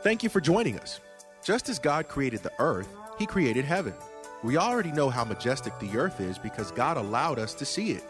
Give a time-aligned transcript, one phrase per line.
[0.00, 1.00] Thank you for joining us.
[1.42, 2.88] Just as God created the earth,
[3.18, 3.92] He created heaven.
[4.44, 8.04] We already know how majestic the earth is because God allowed us to see it.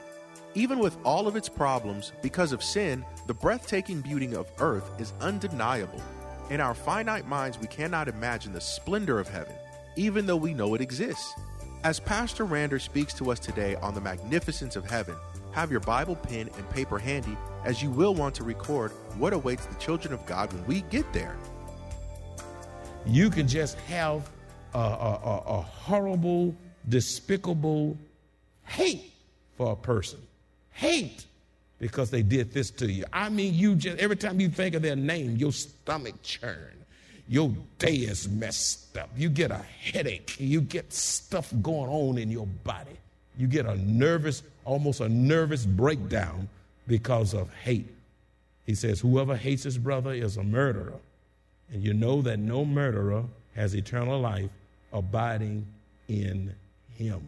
[0.55, 5.15] Even with all of its problems, because of sin, the breathtaking beauty of earth is
[5.23, 6.03] undeniable.
[6.51, 9.55] In our finite minds, we cannot imagine the splendor of heaven,
[9.97, 11.33] even though we know it exists.
[11.85, 15.17] As Pastor Rander speaks to us today on the magnificence of heaven,
[15.53, 19.65] have your Bible, pen, and paper handy as you will want to record what awaits
[19.65, 21.39] the children of God when we get there.
[23.09, 24.29] You can just have
[24.75, 26.55] a, a, a, horrible,
[26.91, 27.97] despicable
[28.65, 29.13] hate
[29.57, 30.21] for a person.
[30.73, 31.25] Hate
[31.79, 33.05] because they did this to you.
[33.13, 36.75] I mean, you just, every time you think of their name, your stomach churn.
[37.31, 39.11] Your day is messed up.
[39.17, 40.37] You get a headache.
[40.39, 42.97] You get stuff going on in your body.
[43.37, 46.49] You get a nervous, almost a nervous breakdown
[46.87, 47.95] because of hate.
[48.65, 50.95] He says, Whoever hates his brother is a murderer.
[51.73, 53.25] And you know that no murderer
[53.55, 54.51] has eternal life
[54.93, 55.67] abiding
[56.09, 56.55] in
[56.97, 57.23] him.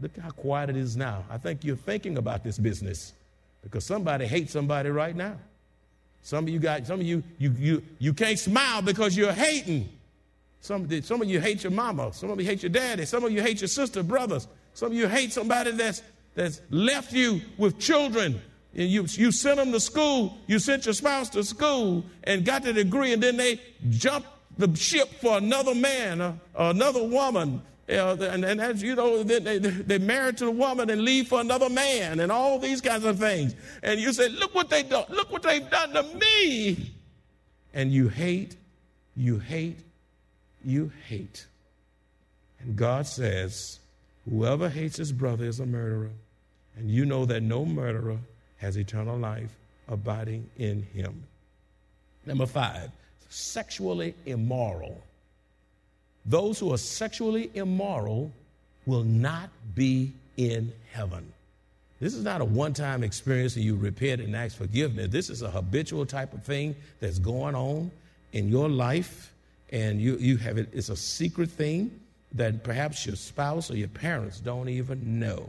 [0.00, 1.24] Look how quiet it is now.
[1.30, 3.14] I think you're thinking about this business
[3.62, 5.36] because somebody hates somebody right now.
[6.22, 9.88] Some of you got some of you you you you can't smile because you're hating.
[10.60, 12.12] Some, some of you hate your mama.
[12.12, 13.04] Some of you hate your daddy.
[13.06, 14.48] Some of you hate your sister, brothers.
[14.74, 16.02] Some of you hate somebody that's
[16.34, 18.40] that's left you with children.
[18.78, 22.62] And you, you sent them to school, you sent your spouse to school and got
[22.62, 28.16] the degree, and then they jumped the ship for another man or another woman uh,
[28.20, 31.40] and, and as you know, they, they, they married to the woman and leave for
[31.40, 33.54] another man and all these kinds of things.
[33.82, 36.92] And you say, look what they done, look what they've done to me.
[37.72, 38.56] And you hate,
[39.16, 39.78] you hate,
[40.62, 41.46] you hate.
[42.60, 43.80] And God says,
[44.28, 46.10] whoever hates his brother is a murderer.
[46.76, 48.18] And you know that no murderer
[48.58, 49.50] has eternal life
[49.88, 51.22] abiding in him.
[52.26, 52.90] Number five,
[53.28, 55.02] sexually immoral
[56.28, 58.30] those who are sexually immoral
[58.84, 61.32] will not be in heaven.
[62.00, 65.08] This is not a one time experience and you repent and ask forgiveness.
[65.08, 67.90] This is a habitual type of thing that's going on
[68.34, 69.32] in your life,
[69.72, 71.90] and you, you have it, it's a secret thing
[72.32, 75.48] that perhaps your spouse or your parents don't even know.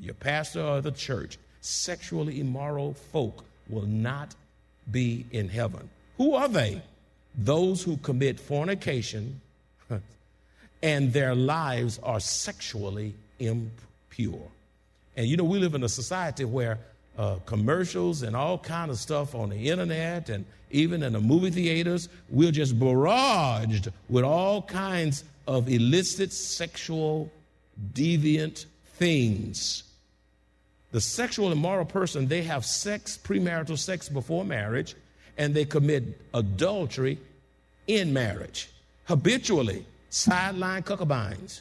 [0.00, 4.34] Your pastor or the church, sexually immoral folk will not
[4.90, 5.88] be in heaven.
[6.16, 6.82] Who are they?
[7.36, 9.40] Those who commit fornication
[10.82, 14.48] and their lives are sexually impure.
[15.16, 16.78] And you know, we live in a society where
[17.18, 21.50] uh, commercials and all kind of stuff on the internet and even in the movie
[21.50, 27.30] theaters, we're just barraged with all kinds of illicit sexual
[27.92, 29.82] deviant things.
[30.92, 34.94] The sexual immoral person, they have sex, premarital sex before marriage,
[35.38, 37.18] and they commit adultery
[37.86, 38.68] in marriage
[39.10, 41.60] habitually sideline cuckabines,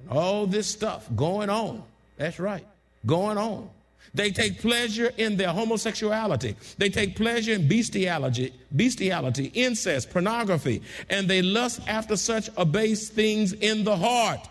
[0.00, 1.82] and all this stuff going on.
[2.16, 2.66] That's right,
[3.06, 3.70] going on.
[4.12, 6.56] They take pleasure in their homosexuality.
[6.78, 13.52] They take pleasure in bestiality, bestiality, incest, pornography, and they lust after such abased things
[13.52, 14.48] in the heart.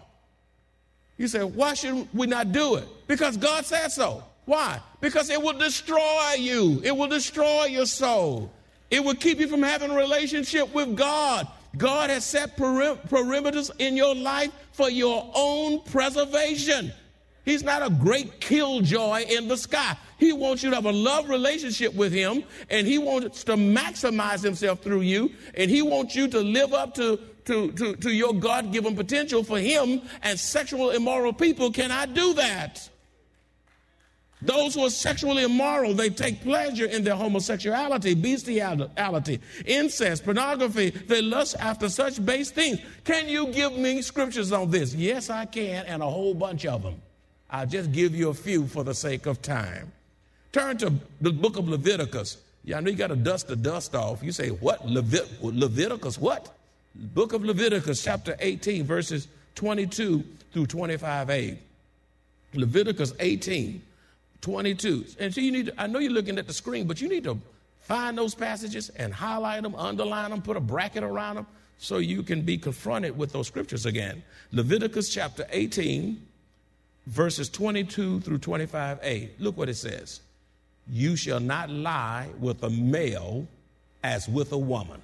[1.20, 2.88] You say, why should we not do it?
[3.06, 4.24] Because God said so.
[4.46, 4.80] Why?
[5.02, 6.82] Because it will destroy you.
[6.84, 8.52] It will destroy your soul.
[8.90, 11.48] It will keep you from having a relationship with God.
[11.78, 16.92] God has set perimeters in your life for your own preservation.
[17.46, 19.98] He's not a great killjoy in the sky.
[20.18, 24.44] He wants you to have a love relationship with him, and he wants to maximize
[24.44, 27.20] himself through you, and he wants you to live up to,
[27.50, 32.36] to, to, to your God given potential for him, and sexual immoral people cannot do
[32.36, 32.88] that.
[34.42, 40.92] Those who are sexually immoral, they take pleasure in their homosexuality, bestiality, incest, pornography.
[40.92, 42.80] They lust after such base things.
[43.04, 44.94] Can you give me scriptures on this?
[44.94, 47.02] Yes, I can, and a whole bunch of them.
[47.50, 49.92] I'll just give you a few for the sake of time.
[50.52, 52.38] Turn to the book of Leviticus.
[52.64, 54.22] Yeah, I know you got to dust the dust off.
[54.22, 54.86] You say, what?
[54.86, 56.56] Levit- Leviticus, what?
[56.96, 61.58] Book of Leviticus, chapter 18, verses 22 through 25a.
[62.54, 63.84] Leviticus 18
[64.42, 65.06] 22.
[65.20, 67.26] And so you need to, I know you're looking at the screen, but you need
[67.26, 67.38] to
[67.82, 71.48] find those passages and highlight them, underline them, put a bracket around them
[71.78, 74.24] so you can be confronted with those scriptures again.
[74.52, 76.26] Leviticus chapter 18,
[77.08, 79.30] verses 22 through 25a.
[79.40, 80.22] Look what it says.
[80.90, 83.48] You shall not lie with a male
[84.04, 85.02] as with a woman.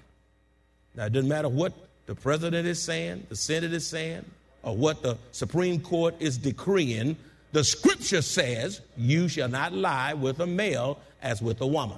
[0.96, 1.74] Now, it doesn't matter what
[2.06, 4.26] the president is saying, the Senate is saying,
[4.64, 7.18] or what the Supreme Court is decreeing,
[7.52, 11.98] the scripture says, You shall not lie with a male as with a woman.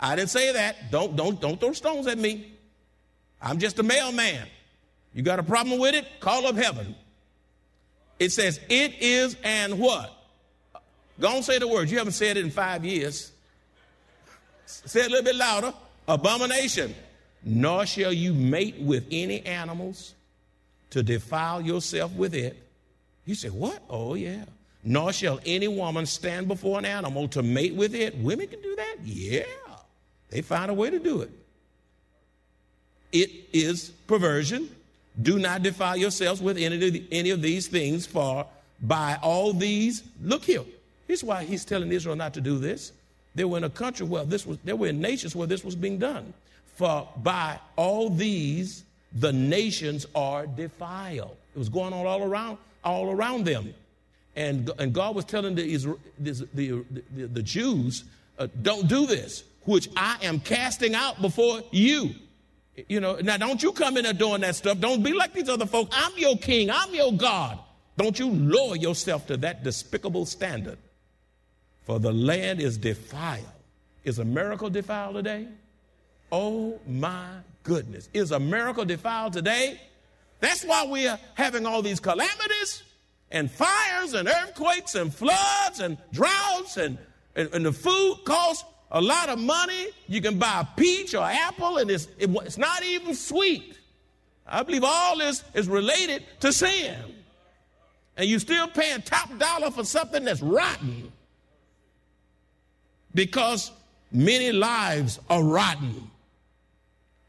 [0.00, 0.90] I didn't say that.
[0.90, 2.52] Don't, don't, don't throw stones at me.
[3.40, 4.46] I'm just a mailman.
[5.14, 6.06] You got a problem with it?
[6.20, 6.94] Call up heaven.
[8.18, 10.12] It says, it is and what?
[11.20, 11.90] Go on, say the words.
[11.90, 13.32] You haven't said it in five years.
[14.66, 15.72] Say it a little bit louder.
[16.06, 16.94] Abomination.
[17.44, 20.14] Nor shall you mate with any animals
[20.90, 22.56] to defile yourself with it.
[23.24, 23.82] You say, what?
[23.88, 24.44] Oh, yeah.
[24.84, 28.16] Nor shall any woman stand before an animal to mate with it.
[28.18, 28.96] Women can do that?
[29.04, 29.42] Yeah.
[30.30, 31.30] They find a way to do it.
[33.12, 34.68] It is perversion.
[35.20, 38.46] Do not defile yourselves with any of, the, any of these things, for
[38.80, 40.64] by all these, look here.
[41.06, 42.92] Here's why he's telling Israel not to do this.
[43.34, 45.74] They were in a country where this was, there were in nations where this was
[45.74, 46.32] being done.
[46.78, 51.36] For by all these, the nations are defiled.
[51.52, 53.74] It was going on all around, all around them.
[54.36, 55.76] And, and God was telling the,
[56.20, 56.84] the, the,
[57.16, 58.04] the, the Jews,
[58.38, 62.14] uh, don't do this, which I am casting out before you.
[62.88, 64.78] You know, now don't you come in there doing that stuff.
[64.78, 65.96] Don't be like these other folks.
[65.98, 66.70] I'm your king.
[66.70, 67.58] I'm your God.
[67.96, 70.78] Don't you lower yourself to that despicable standard.
[71.86, 73.46] For the land is defiled.
[74.04, 75.48] Is America defiled today?
[76.30, 77.26] Oh my
[77.62, 78.08] goodness.
[78.12, 79.80] Is America defiled today?
[80.40, 82.82] That's why we are having all these calamities
[83.30, 86.98] and fires and earthquakes and floods and droughts and,
[87.34, 89.88] and, and the food costs a lot of money.
[90.06, 93.78] You can buy a peach or apple, and it's, it, it's not even sweet.
[94.46, 96.96] I believe all this is related to sin.
[98.16, 101.12] And you're still paying top dollar for something that's rotten
[103.14, 103.70] because
[104.10, 106.10] many lives are rotten,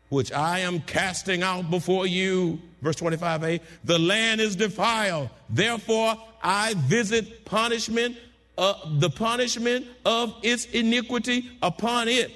[0.09, 2.59] which I am casting out before you.
[2.81, 8.17] Verse 25a the land is defiled, therefore I visit punishment
[8.59, 12.29] uh, the punishment of its iniquity upon it.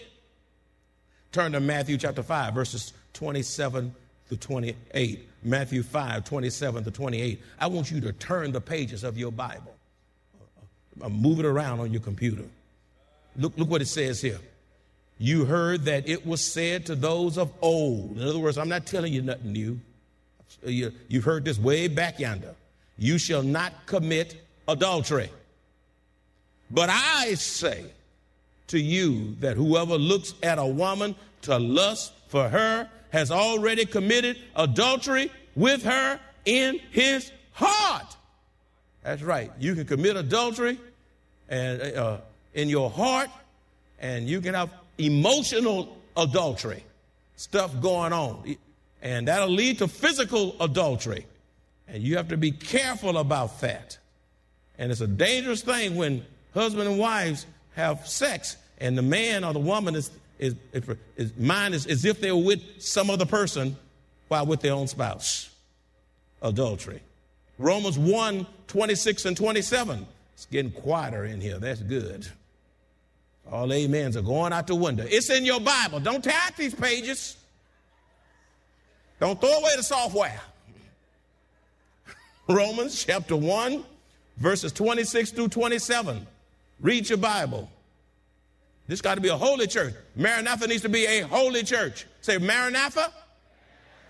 [1.34, 3.94] Turn to Matthew chapter 5, verses 27
[4.30, 5.28] to 28.
[5.44, 7.42] Matthew 5, 27 to 28.
[7.60, 9.76] I want you to turn the pages of your Bible.
[11.02, 12.46] Uh, move it around on your computer.
[13.36, 14.40] Look, look what it says here.
[15.24, 18.18] You heard that it was said to those of old.
[18.18, 19.80] In other words, I'm not telling you nothing new.
[20.66, 22.56] You, you've heard this way back yonder.
[22.98, 24.36] You shall not commit
[24.68, 25.30] adultery.
[26.70, 27.86] But I say
[28.68, 34.38] to you that whoever looks at a woman to lust for her has already committed
[34.58, 38.18] adultery with her in his heart.
[39.04, 39.54] That's right.
[39.58, 40.78] You can commit adultery
[41.48, 42.18] and uh,
[42.54, 43.30] in your heart,
[44.02, 46.84] and you can have emotional adultery,
[47.36, 48.56] stuff going on,
[49.02, 51.26] and that'll lead to physical adultery.
[51.88, 53.98] And you have to be careful about that.
[54.78, 57.46] And it's a dangerous thing when husband and wives
[57.76, 60.84] have sex, and the man or the woman is, is, is,
[61.18, 63.76] is mind is as if they were with some other person
[64.28, 65.50] while with their own spouse.
[66.42, 67.02] Adultery.
[67.58, 70.08] Romans 1 26 and 27.
[70.34, 71.60] It's getting quieter in here.
[71.60, 72.28] That's good.
[73.52, 75.06] All amens are going out the window.
[75.08, 76.00] It's in your Bible.
[76.00, 77.38] Don't tear out these pages.
[79.20, 80.42] Don't throw away the software.
[82.50, 83.84] Romans chapter 1,
[84.38, 86.26] verses 26 through 27.
[86.80, 87.70] Read your Bible.
[88.88, 89.94] This got to be a holy church.
[90.16, 92.06] Maranatha needs to be a holy church.
[92.22, 93.12] Say, Maranatha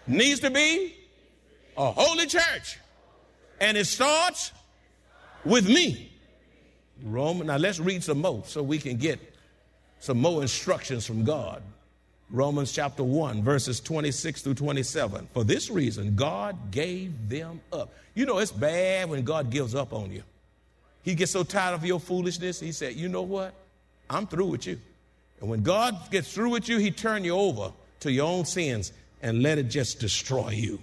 [0.08, 0.96] needs to be
[1.78, 2.80] a holy church.
[3.60, 4.52] And it starts
[5.46, 6.12] with me.
[7.02, 7.48] Roman.
[7.48, 9.20] Now let's read some more so we can get
[10.00, 11.64] some more instructions from God.
[12.30, 15.28] Romans chapter 1, verses 26 through 27.
[15.34, 17.94] For this reason, God gave them up.
[18.16, 20.24] You know, it's bad when God gives up on you.
[21.04, 23.54] He gets so tired of your foolishness, he said, You know what?
[24.10, 24.80] I'm through with you.
[25.42, 27.72] And when God gets through with you, he turn you over
[28.02, 30.80] to your own sins and let it just destroy you.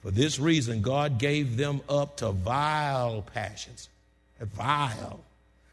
[0.00, 3.88] For this reason, God gave them up to vile passions.
[4.46, 5.20] Vile.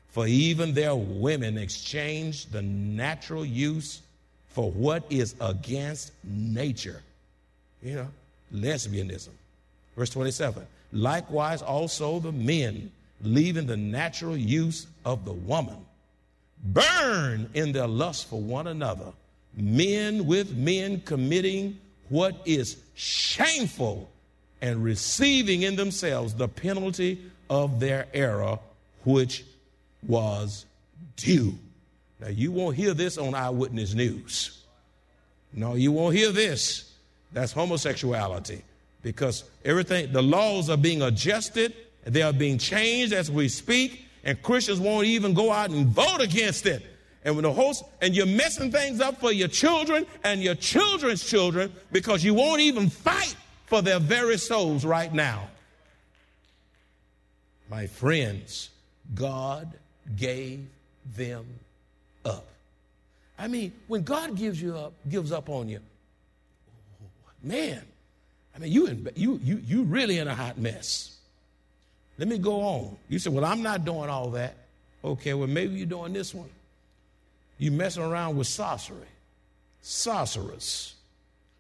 [0.10, 4.02] For even their women exchange the natural use
[4.50, 7.02] for what is against nature.
[7.84, 8.08] You know,
[8.54, 9.30] lesbianism.
[9.96, 10.66] Verse 27.
[10.92, 15.78] Likewise, also the men leaving the natural use of the woman,
[16.64, 19.12] burn in their lust for one another,
[19.56, 21.78] men with men committing
[22.10, 24.10] what is shameful
[24.62, 27.20] and receiving in themselves the penalty
[27.50, 28.60] of their error,
[29.04, 29.46] which
[30.08, 30.66] was
[31.16, 31.58] due.
[32.20, 34.64] Now, you won't hear this on Eyewitness News.
[35.54, 36.94] No, you won't hear this.
[37.32, 38.64] That's homosexuality
[39.02, 41.74] because everything, the laws are being adjusted
[42.06, 46.22] they are being changed as we speak, and Christians won't even go out and vote
[46.22, 46.84] against it.
[47.24, 51.24] And when the host, and you're messing things up for your children and your children's
[51.24, 55.50] children because you won't even fight for their very souls right now.
[57.70, 58.70] My friends,
[59.14, 59.72] God
[60.16, 60.66] gave
[61.16, 61.46] them
[62.26, 62.46] up.
[63.38, 65.80] I mean, when God gives you up, gives up on you,
[67.44, 67.82] man,
[68.56, 71.16] I mean, you, in, you, you, you really in a hot mess.
[72.18, 72.98] Let me go on.
[73.08, 74.56] You say, well, I'm not doing all that.
[75.04, 76.50] Okay, well, maybe you're doing this one.
[77.58, 78.98] You messing around with sorcery,
[79.82, 80.96] sorcerers,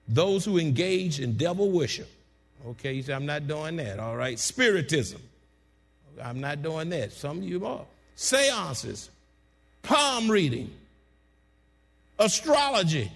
[0.07, 2.09] those who engage in devil worship.
[2.67, 3.99] Okay, you say, I'm not doing that.
[3.99, 5.21] All right, spiritism.
[6.23, 7.11] I'm not doing that.
[7.11, 7.85] Some of you are.
[8.15, 9.09] Seances,
[9.81, 10.71] palm reading,
[12.17, 13.11] astrology.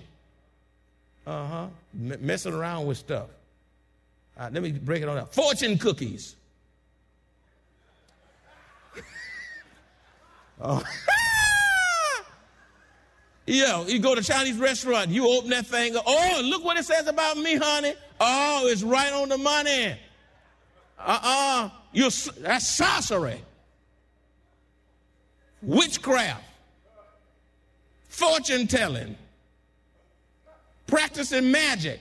[1.25, 1.67] Uh huh.
[2.00, 3.27] M- messing around with stuff.
[4.38, 5.27] Right, let me break it on down.
[5.27, 6.36] Fortune cookies.
[10.62, 10.83] oh.
[13.45, 16.03] Yeah, you go to a Chinese restaurant, you open that thing up.
[16.07, 17.93] Oh, look what it says about me, honey.
[18.19, 19.98] Oh, it's right on the money.
[21.00, 21.69] Uh-uh.
[21.91, 22.09] You
[22.39, 23.41] that's sorcery.
[25.62, 26.43] Witchcraft.
[28.09, 29.15] Fortune telling.
[30.88, 32.00] Practicing magic.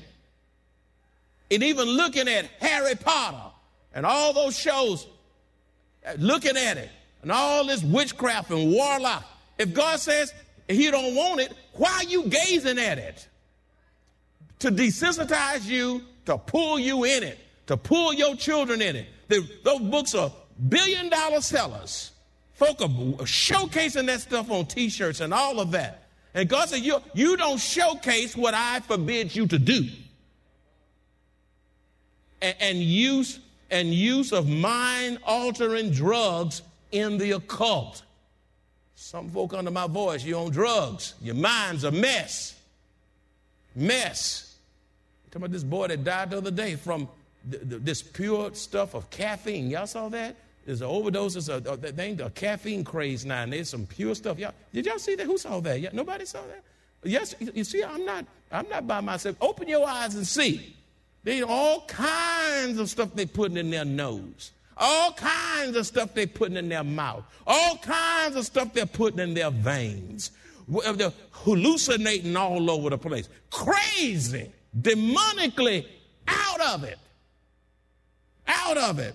[1.51, 3.53] And even looking at Harry Potter
[3.95, 5.07] and all those shows,
[6.07, 6.91] uh, looking at it,
[7.23, 9.25] and all this witchcraft and warlock.
[9.59, 10.33] If God says
[10.67, 13.29] he don't want it, why are you gazing at it?
[14.61, 19.09] To desensitize you, to pull you in it, to pull your children in it.
[19.29, 20.33] The, those books are
[20.69, 22.13] billion dollar sellers.
[22.55, 22.89] Folk are
[23.25, 26.05] showcasing that stuff on t shirts and all of that.
[26.35, 29.87] And God said, you, you don't showcase what I forbid you to do.
[32.41, 33.39] And, and use
[33.71, 38.03] and use of mind altering drugs in the occult.
[38.95, 41.15] Some folk under my voice, you're on drugs.
[41.23, 42.55] Your mind's a mess.
[43.75, 44.57] Mess.
[45.25, 47.09] I'm talking about this boy that died the other day from
[47.51, 49.71] th- th- this pure stuff of caffeine.
[49.71, 50.37] Y'all saw that?
[50.65, 51.35] There's an overdose.
[51.35, 54.39] There's a, a, thing, a caffeine craze now, and there's some pure stuff.
[54.39, 55.27] Y'all, did y'all see that?
[55.27, 55.81] Who saw that?
[55.81, 56.63] Yeah, nobody saw that?
[57.05, 59.37] Yes, you see, I'm not, I'm not by myself.
[59.41, 60.77] Open your eyes and see.
[61.25, 64.53] There's all kinds of stuff they're putting in their nose.
[64.77, 67.25] All kinds of stuff they're putting in their mouth.
[67.47, 70.31] All kinds of stuff they're putting in their veins.
[70.85, 73.29] Uh, they're hallucinating all over the place.
[73.51, 74.51] Crazy.
[74.81, 75.87] Demonically
[76.27, 76.99] out of it.
[78.53, 79.15] Out of it.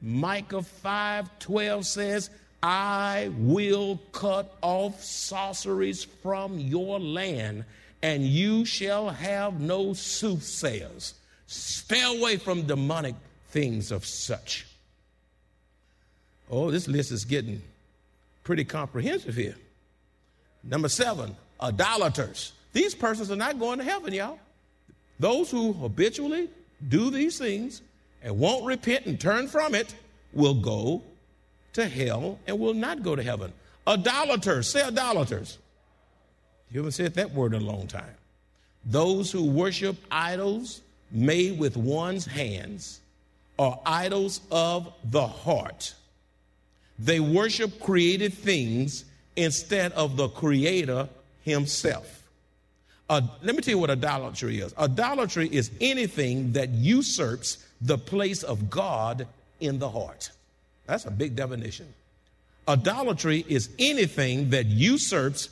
[0.00, 2.30] Micah 5 12 says,
[2.62, 7.64] I will cut off sorceries from your land,
[8.02, 11.14] and you shall have no soothsayers.
[11.46, 13.14] Stay away from demonic
[13.50, 14.66] things of such.
[16.50, 17.60] Oh, this list is getting
[18.44, 19.56] pretty comprehensive here.
[20.64, 22.52] Number seven, idolaters.
[22.72, 24.38] These persons are not going to heaven, y'all.
[25.20, 26.48] Those who habitually
[26.88, 27.82] do these things
[28.22, 29.94] and won't repent and turn from it
[30.32, 31.02] will go
[31.74, 33.52] to hell and will not go to heaven.
[33.86, 35.58] Idolaters, say idolaters.
[36.70, 38.14] You haven't said that word in a long time.
[38.84, 43.00] Those who worship idols made with one's hands
[43.58, 45.94] are idols of the heart.
[46.98, 49.04] They worship created things
[49.36, 51.08] instead of the creator
[51.42, 52.17] himself.
[53.08, 54.74] Uh, let me tell you what idolatry is.
[54.76, 59.26] Idolatry is anything that usurps the place of God
[59.60, 60.30] in the heart.
[60.86, 61.86] That's a big definition.
[62.66, 65.48] Idolatry is anything that usurps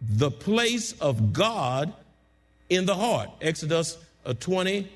[0.00, 1.92] the place of God
[2.70, 3.30] in the heart.
[3.40, 4.88] Exodus uh, 20,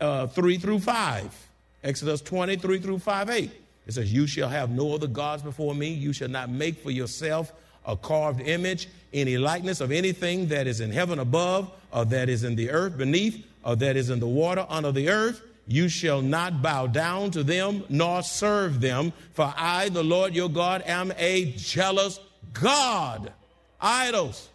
[0.00, 1.48] uh, 3 through 5.
[1.84, 3.50] Exodus 23 through 5 8.
[3.86, 5.88] It says, You shall have no other gods before me.
[5.90, 7.52] You shall not make for yourself
[7.86, 12.44] a carved image, any likeness of anything that is in heaven above, or that is
[12.44, 15.40] in the earth beneath, or that is in the water under the earth.
[15.68, 20.48] You shall not bow down to them nor serve them, for I, the Lord your
[20.48, 22.20] God, am a jealous
[22.52, 23.32] God.
[23.80, 24.48] Idols.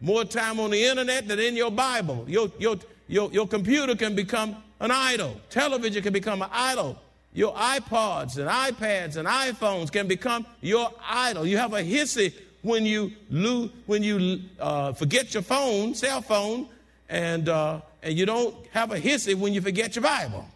[0.00, 2.24] More time on the internet than in your Bible.
[2.26, 2.76] Your, your,
[3.06, 5.40] your, your computer can become an idol.
[5.48, 6.98] Television can become an idol.
[7.32, 11.46] Your iPods and iPads and iPhones can become your idol.
[11.46, 16.68] You have a hissy when you lose, when you uh, forget your phone, cell phone,
[17.08, 20.46] and uh, and you don't have a hissy when you forget your Bible.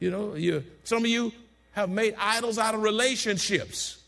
[0.00, 1.32] You know, you some of you
[1.72, 4.02] have made idols out of relationships.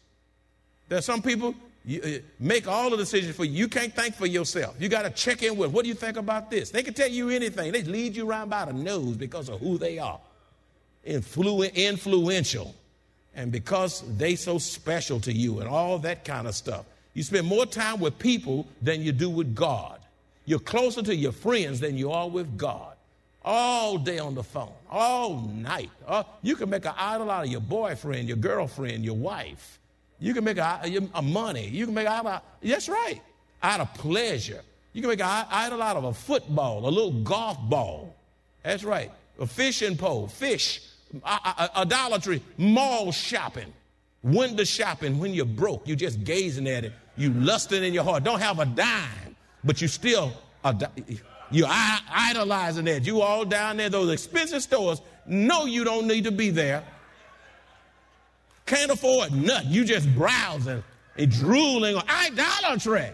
[0.88, 1.54] There's some people
[1.85, 2.09] you, uh,
[2.40, 3.52] make all the decisions for you.
[3.52, 4.76] You can't think for yourself.
[4.78, 6.71] You got to check in with what do you think about this?
[6.71, 7.73] They can tell you anything.
[7.73, 10.21] They lead you around by the nose because of who they are.
[11.07, 12.75] Influ- influential.
[13.37, 16.87] And because they so special to you and all that kind of stuff.
[17.14, 20.00] You spend more time with people than you do with God.
[20.47, 22.97] You're closer to your friends than you are with God.
[23.45, 25.91] All day on the phone, all night.
[26.07, 29.79] Uh, you can make an idol out of your boyfriend, your girlfriend, your wife.
[30.19, 30.81] You can make a,
[31.14, 31.69] a money.
[31.69, 33.21] You can make out of, that's right,
[33.62, 34.62] out of pleasure.
[34.95, 38.17] You can make an idol out of a football, a little golf ball.
[38.62, 39.11] That's right.
[39.38, 40.81] A fishing pole, fish,
[41.25, 43.73] idolatry, mall shopping,
[44.23, 45.87] window shopping when you're broke.
[45.87, 46.92] You're just gazing at it.
[47.16, 48.25] You lusting in your heart.
[48.25, 50.33] Don't have a dime, but you still,
[51.50, 53.06] you're idolizing that.
[53.06, 56.85] You all down there, those expensive stores, No, you don't need to be there.
[58.66, 59.71] Can't afford nothing.
[59.71, 60.83] You just browsing
[61.16, 63.11] and drooling on idolatry.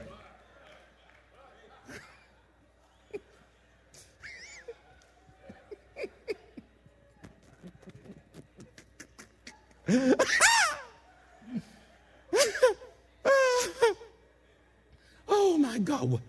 [15.29, 16.21] oh my God.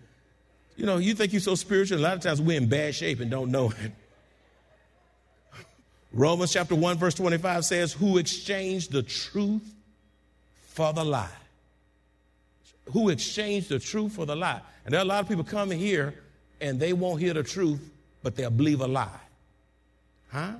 [0.78, 3.20] You know, you think you're so spiritual, a lot of times we're in bad shape
[3.20, 3.92] and don't know it.
[6.14, 9.62] Romans chapter 1, verse 25 says, Who exchanged the truth
[10.68, 11.30] for the lie?
[12.92, 14.62] Who exchanged the truth for the lie?
[14.84, 16.16] And there are a lot of people coming here
[16.60, 17.80] and they won't hear the truth,
[18.24, 19.08] but they'll believe a lie.
[20.30, 20.54] Huh?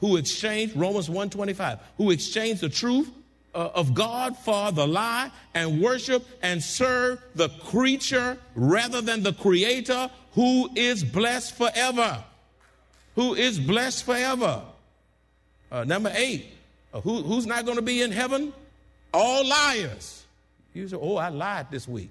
[0.00, 3.10] Who exchanged, Romans 125, who exchanged the truth
[3.54, 9.32] uh, of God for the lie and worship and serve the creature rather than the
[9.32, 12.22] creator who is blessed forever.
[13.16, 14.62] Who is blessed forever.
[15.70, 16.46] Uh, number eight,
[16.94, 18.52] uh, who, who's not going to be in heaven?
[19.12, 20.24] All liars.
[20.74, 22.10] You say, oh, I lied this week.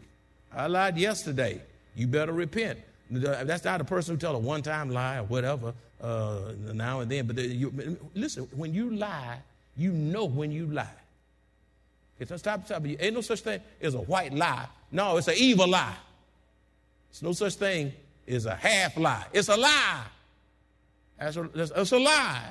[0.53, 1.61] I lied yesterday.
[1.95, 2.79] You better repent.
[3.09, 7.25] That's not a person who tell a one-time lie or whatever uh, now and then.
[7.27, 9.39] But you, listen, when you lie,
[9.75, 10.87] you know when you lie.
[12.19, 12.85] It's a stop, stop.
[12.85, 14.67] Ain't no such thing as a white lie.
[14.91, 15.95] No, it's an evil lie.
[17.09, 17.93] It's no such thing
[18.27, 19.25] as a half lie.
[19.33, 20.03] It's a lie.
[21.17, 22.49] That's a, it's a lie.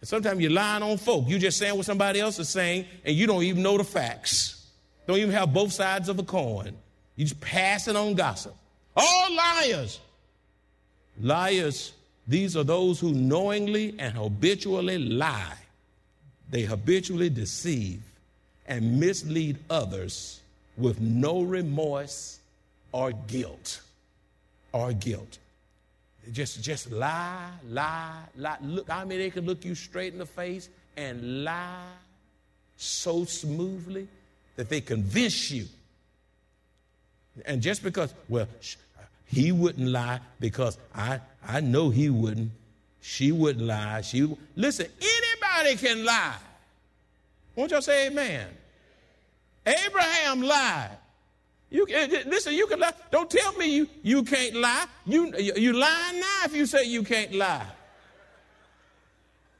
[0.00, 1.24] And sometimes you're lying on folk.
[1.26, 4.66] You're just saying what somebody else is saying, and you don't even know the facts.
[5.06, 6.76] Don't even have both sides of the coin.
[7.16, 8.54] You just passing on gossip.
[9.00, 10.00] All liars.
[11.20, 11.92] Liars,
[12.26, 15.56] these are those who knowingly and habitually lie.
[16.50, 18.02] They habitually deceive
[18.66, 20.40] and mislead others
[20.76, 22.40] with no remorse
[22.92, 23.80] or guilt.
[24.72, 25.38] Or guilt.
[26.32, 28.58] Just, just lie, lie, lie.
[28.62, 31.92] Look, I mean, they can look you straight in the face and lie
[32.76, 34.06] so smoothly
[34.56, 35.66] that they convince you.
[37.46, 38.46] And just because, well,
[39.30, 42.50] he wouldn't lie because I, I know he wouldn't.
[43.00, 44.00] She wouldn't lie.
[44.00, 44.86] She listen.
[45.00, 46.36] Anybody can lie.
[47.54, 48.46] Won't y'all say Amen?
[49.64, 50.98] Abraham lied.
[51.70, 52.54] You eh, eh, listen.
[52.54, 52.92] You can lie.
[53.12, 54.86] Don't tell me you you can't lie.
[55.06, 57.66] You you lying now if you say you can't lie.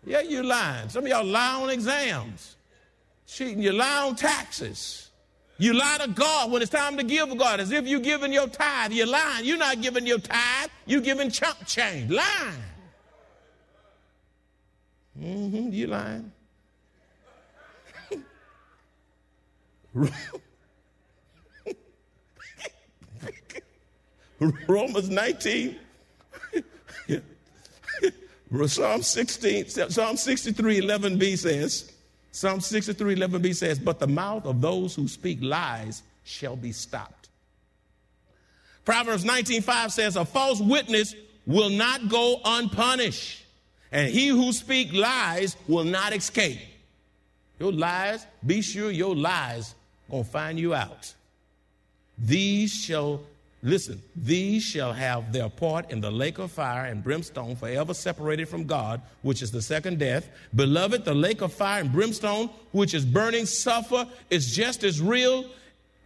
[0.05, 0.89] Yeah, you lying.
[0.89, 2.57] Some of y'all lie on exams,
[3.27, 3.63] cheating.
[3.63, 5.10] You lie on taxes.
[5.61, 8.49] You lie to God when it's time to give God, as if you're giving your
[8.49, 8.93] tithe.
[8.93, 9.45] You're lying.
[9.45, 10.71] You're not giving your tithe.
[10.87, 12.11] You're giving chump change.
[12.11, 12.63] Lying.
[15.21, 15.71] Mm-hmm.
[15.71, 16.33] You lying.
[24.67, 25.77] Romans 19.
[28.67, 31.90] Psalm 16, Psalm 63, 11b says,
[32.33, 37.29] Psalm 63, 11b says, But the mouth of those who speak lies shall be stopped.
[38.85, 41.15] Proverbs 19:5 says, A false witness
[41.47, 43.45] will not go unpunished,
[43.93, 46.61] and he who speak lies will not escape.
[47.59, 49.75] Your lies, be sure your lies
[50.11, 51.13] gonna find you out.
[52.19, 53.23] These shall
[53.63, 58.49] Listen, these shall have their part in the lake of fire and brimstone, forever separated
[58.49, 60.31] from God, which is the second death.
[60.55, 65.45] Beloved, the lake of fire and brimstone, which is burning sulfur, is just as real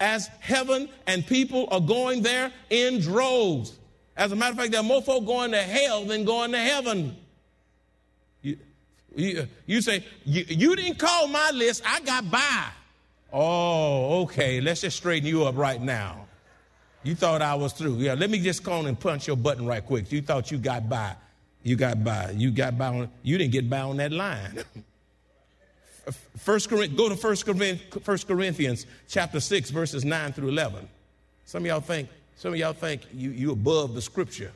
[0.01, 3.79] as heaven, and people are going there in droves.
[4.17, 6.59] As a matter of fact, there are more folk going to hell than going to
[6.59, 7.17] heaven.
[8.43, 8.59] You,
[9.15, 12.67] you, you say, you didn't call my list, I got by.
[13.33, 16.24] Oh, okay, let's just straighten you up right now.
[17.05, 17.97] You thought I was through.
[17.97, 20.11] Yeah, let me just call and punch your button right quick.
[20.11, 21.15] You thought you got by.
[21.63, 22.31] You got by.
[22.31, 24.65] You got by on, you didn't get by on that line.
[26.39, 30.89] First Corinthians, go to First Corinthians, First Corinthians chapter 6, verses 9 through 11.
[31.45, 34.53] Some of y'all think, some of y'all think you, you above the scripture.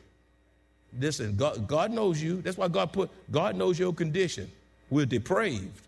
[0.99, 2.41] Listen, God, God knows you.
[2.43, 4.51] That's why God put, God knows your condition.
[4.91, 5.81] We're depraved.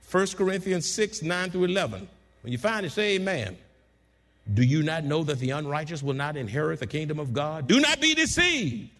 [0.00, 2.08] First Corinthians 6, 9 through 11.
[2.42, 3.56] When you find it, say amen.
[4.52, 7.68] Do you not know that the unrighteous will not inherit the kingdom of God?
[7.68, 8.90] Do not be deceived.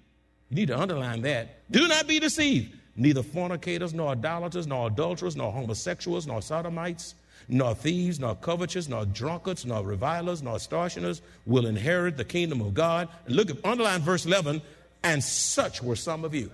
[0.50, 1.70] You need to underline that.
[1.70, 2.76] Do not be deceived.
[2.94, 7.14] Neither fornicators, nor idolaters, nor adulterers, nor homosexuals, nor sodomites,
[7.48, 12.74] nor thieves, nor covetous, nor drunkards, nor revilers, nor extortioners will inherit the kingdom of
[12.74, 13.08] God.
[13.26, 14.62] And look at underline verse 11,
[15.02, 16.50] and such were some of you.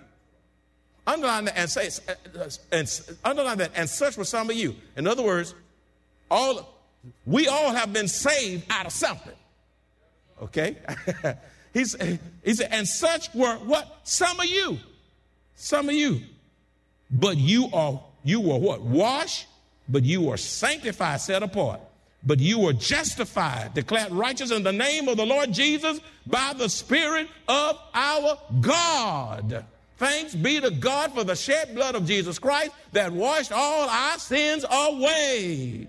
[1.06, 4.76] Underline that and say uh, uh, and underline that, and such were some of you.
[4.96, 5.54] In other words,
[6.30, 6.77] all
[7.26, 9.34] we all have been saved out of something.
[10.42, 10.76] Okay?
[11.72, 12.18] He said,
[12.70, 14.00] and such were what?
[14.04, 14.78] Some of you.
[15.54, 16.22] Some of you.
[17.10, 18.82] But you are, you were what?
[18.82, 19.46] Washed,
[19.88, 21.80] but you were sanctified, set apart.
[22.24, 26.68] But you were justified, declared righteous in the name of the Lord Jesus by the
[26.68, 29.64] Spirit of our God.
[29.98, 34.18] Thanks be to God for the shed blood of Jesus Christ that washed all our
[34.18, 35.86] sins away.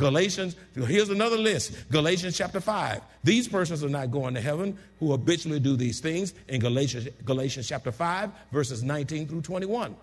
[0.00, 3.02] Galatians, here's another list Galatians chapter 5.
[3.22, 7.68] These persons are not going to heaven who habitually do these things in Galatians, Galatians
[7.68, 9.94] chapter 5, verses 19 through 21.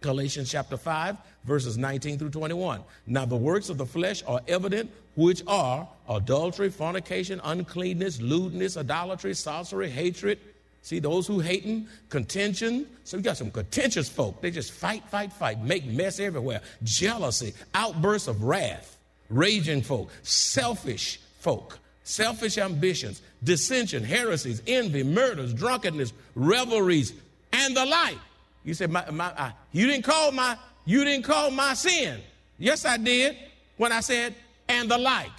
[0.00, 2.80] Galatians chapter 5, verses 19 through 21.
[3.06, 9.34] Now, the works of the flesh are evident, which are adultery, fornication, uncleanness, lewdness, idolatry,
[9.34, 10.38] sorcery, hatred.
[10.80, 12.86] See, those who hating, contention.
[13.04, 14.40] So you got some contentious folk.
[14.40, 16.62] They just fight, fight, fight, make mess everywhere.
[16.82, 18.91] Jealousy, outbursts of wrath
[19.32, 27.14] raging folk, selfish folk, selfish ambitions, dissension, heresies, envy, murders, drunkenness, revelries,
[27.52, 28.18] and the like.
[28.64, 32.20] You said, my, my, uh, you didn't call my, you didn't call my sin.
[32.58, 33.36] Yes, I did
[33.76, 34.34] when I said,
[34.68, 35.30] and the like.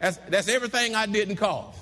[0.00, 1.74] That's, that's everything I didn't call.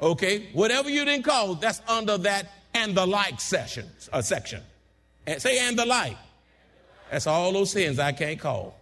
[0.00, 4.62] Okay, whatever you didn't call, that's under that and the like session, uh, section.
[5.26, 6.16] And say and the like.
[7.10, 8.81] That's all those sins I can't call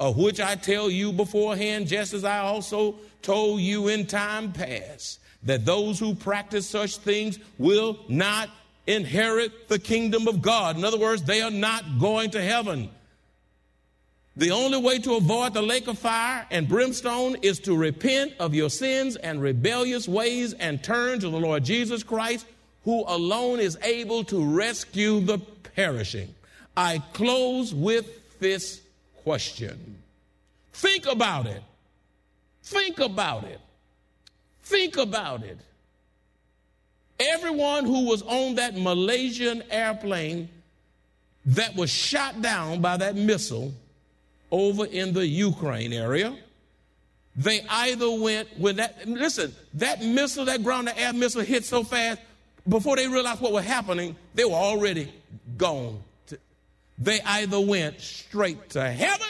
[0.00, 5.20] of which I tell you beforehand, just as I also told you in time past,
[5.42, 8.48] that those who practice such things will not
[8.86, 10.76] inherit the kingdom of God.
[10.76, 12.90] In other words, they are not going to heaven.
[14.36, 18.54] The only way to avoid the lake of fire and brimstone is to repent of
[18.54, 22.46] your sins and rebellious ways and turn to the Lord Jesus Christ,
[22.84, 25.38] who alone is able to rescue the
[25.74, 26.34] perishing.
[26.74, 28.80] I close with this
[29.22, 29.98] question.
[30.72, 31.62] Think about it.
[32.62, 33.60] Think about it.
[34.62, 35.58] Think about it.
[37.18, 40.48] Everyone who was on that Malaysian airplane
[41.46, 43.74] that was shot down by that missile
[44.50, 46.36] over in the Ukraine area,
[47.36, 51.82] they either went when that listen, that missile, that ground to air missile hit so
[51.82, 52.20] fast,
[52.68, 55.12] before they realized what was happening, they were already
[55.56, 56.02] gone
[57.00, 59.26] they either went straight to heaven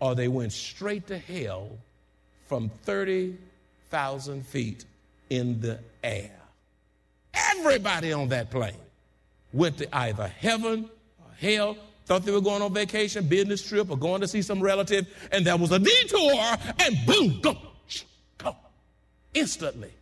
[0.00, 1.70] or they went straight to hell
[2.46, 4.84] from 30,000 feet
[5.30, 6.30] in the air.
[7.32, 8.74] Everybody on that plane
[9.52, 13.96] went to either heaven or hell, thought they were going on vacation, business trip, or
[13.96, 17.56] going to see some relative, and there was a detour, and boom, go,
[18.36, 18.56] go,
[19.32, 19.92] instantly.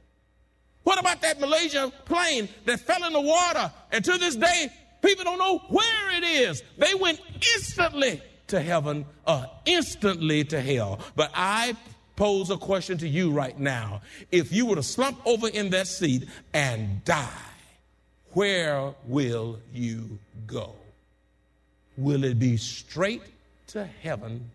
[0.84, 4.68] What about that Malaysia plane that fell in the water, and to this day,
[5.02, 6.62] People don't know where it is.
[6.76, 7.20] They went
[7.56, 11.00] instantly to heaven or instantly to hell.
[11.14, 11.76] But I
[12.16, 14.02] pose a question to you right now.
[14.32, 17.28] If you were to slump over in that seat and die,
[18.32, 20.74] where will you go?
[21.96, 23.22] Will it be straight
[23.68, 24.50] to heaven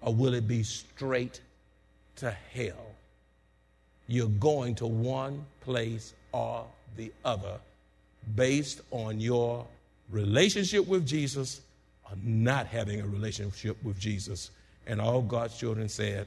[0.00, 1.40] or will it be straight
[2.16, 2.94] to hell?
[4.06, 7.58] You're going to one place or the other
[8.34, 9.66] based on your
[10.10, 11.60] relationship with Jesus
[12.04, 14.50] or not having a relationship with Jesus.
[14.86, 16.26] And all God's children said,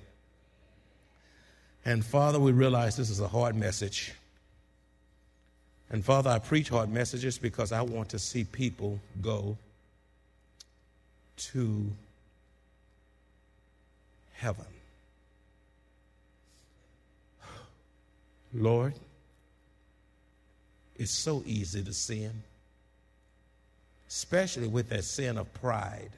[1.85, 4.13] and Father, we realize this is a hard message.
[5.89, 9.57] And Father, I preach hard messages because I want to see people go
[11.37, 11.91] to
[14.33, 14.65] heaven.
[18.53, 18.93] Lord,
[20.97, 22.31] it's so easy to sin,
[24.09, 26.11] especially with that sin of pride,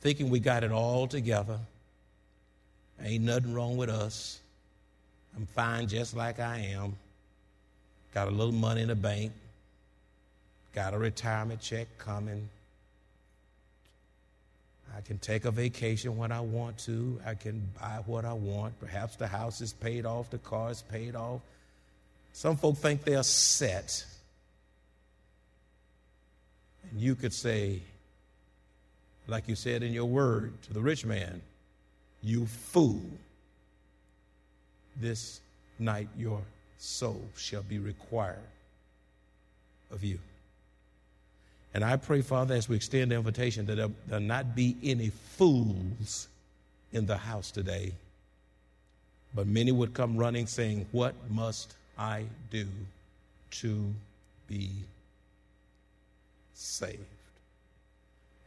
[0.00, 1.58] thinking we got it all together.
[3.02, 4.38] Ain't nothing wrong with us.
[5.36, 6.94] I'm fine just like I am.
[8.12, 9.32] Got a little money in the bank.
[10.74, 12.48] Got a retirement check coming.
[14.96, 17.20] I can take a vacation when I want to.
[17.24, 18.78] I can buy what I want.
[18.80, 21.40] Perhaps the house is paid off, the car is paid off.
[22.32, 24.04] Some folk think they're set.
[26.90, 27.82] And you could say,
[29.26, 31.40] like you said in your word to the rich man,
[32.22, 33.02] You fool.
[34.96, 35.40] This
[35.78, 36.42] night your
[36.78, 38.38] soul shall be required
[39.90, 40.18] of you.
[41.72, 45.10] And I pray, Father, as we extend the invitation, that there, there not be any
[45.10, 46.28] fools
[46.92, 47.92] in the house today,
[49.34, 52.66] but many would come running saying, What must I do
[53.50, 53.92] to
[54.48, 54.70] be
[56.54, 56.98] saved?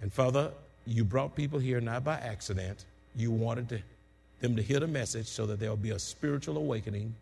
[0.01, 0.51] And Father,
[0.87, 2.83] you brought people here not by accident.
[3.15, 3.79] You wanted to,
[4.41, 7.13] them to hear the message so that there will be a spiritual awakening,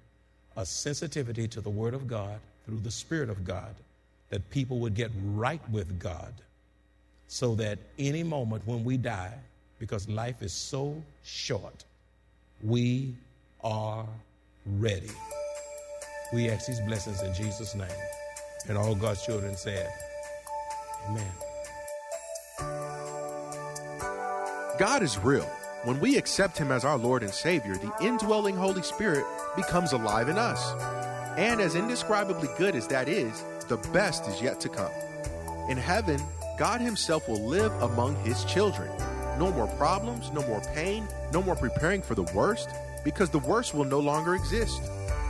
[0.56, 3.76] a sensitivity to the Word of God through the Spirit of God
[4.30, 6.34] that people would get right with God
[7.28, 9.34] so that any moment when we die,
[9.80, 11.84] because life is so short,
[12.64, 13.14] we
[13.64, 14.06] are
[14.66, 15.12] ready.
[16.34, 17.88] We ask these blessings in Jesus' name.
[18.70, 19.92] And all God's children said,
[21.10, 21.32] Amen.
[24.80, 25.50] God is real.
[25.84, 30.30] When we accept Him as our Lord and Savior, the indwelling Holy Spirit becomes alive
[30.30, 30.74] in us.
[31.38, 34.92] And as indescribably good as that is, the best is yet to come.
[35.70, 36.20] In heaven,
[36.58, 38.90] God Himself will live among His children.
[39.38, 42.70] No more problems, no more pain, no more preparing for the worst,
[43.04, 44.82] because the worst will no longer exist,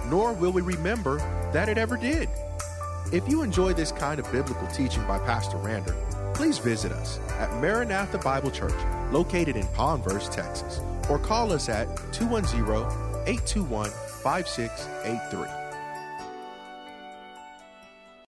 [0.09, 1.17] nor will we remember
[1.53, 2.29] that it ever did.
[3.11, 5.95] If you enjoy this kind of biblical teaching by Pastor Rander,
[6.33, 8.73] please visit us at Maranatha Bible Church,
[9.11, 12.63] located in Converse, Texas, or call us at 210
[13.27, 15.60] 821 5683.